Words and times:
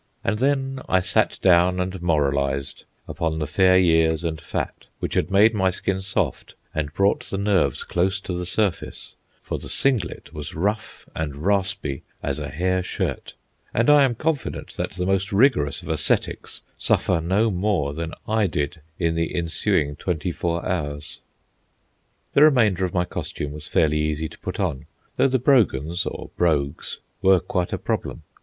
And 0.23 0.39
then 0.39 0.81
I 0.89 0.99
sat 0.99 1.37
down 1.43 1.79
and 1.79 2.01
moralised 2.01 2.85
upon 3.07 3.37
the 3.37 3.45
fair 3.45 3.77
years 3.77 4.23
and 4.23 4.41
fat, 4.41 4.85
which 4.97 5.13
had 5.13 5.29
made 5.29 5.53
my 5.53 5.69
skin 5.69 6.01
soft 6.01 6.55
and 6.73 6.91
brought 6.91 7.25
the 7.25 7.37
nerves 7.37 7.83
close 7.83 8.19
to 8.21 8.33
the 8.33 8.47
surface; 8.47 9.13
for 9.43 9.59
the 9.59 9.69
singlet 9.69 10.33
was 10.33 10.55
rough 10.55 11.07
and 11.15 11.45
raspy 11.45 12.01
as 12.23 12.39
a 12.39 12.49
hair 12.49 12.81
shirt, 12.81 13.35
and 13.75 13.91
I 13.91 14.01
am 14.01 14.15
confident 14.15 14.69
that 14.77 14.93
the 14.93 15.05
most 15.05 15.31
rigorous 15.31 15.83
of 15.83 15.87
ascetics 15.89 16.61
suffer 16.79 17.21
no 17.21 17.51
more 17.51 17.93
than 17.93 18.15
I 18.27 18.47
did 18.47 18.81
in 18.97 19.13
the 19.13 19.35
ensuing 19.35 19.95
twenty 19.97 20.31
four 20.31 20.65
hours. 20.67 21.19
The 22.33 22.41
remainder 22.41 22.85
of 22.85 22.93
my 22.95 23.05
costume 23.05 23.51
was 23.51 23.67
fairly 23.67 23.99
easy 23.99 24.27
to 24.29 24.39
put 24.39 24.59
on, 24.59 24.87
though 25.17 25.27
the 25.27 25.37
brogans, 25.37 26.07
or 26.07 26.31
brogues, 26.37 26.97
were 27.21 27.39
quite 27.39 27.71
a 27.71 27.77
problem. 27.77 28.23